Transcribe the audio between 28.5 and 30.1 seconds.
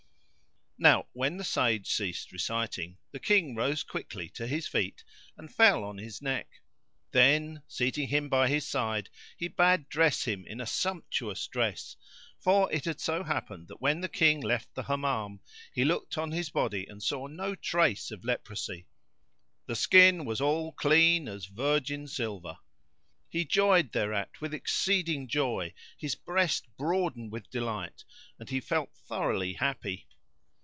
felt thoroughly happy.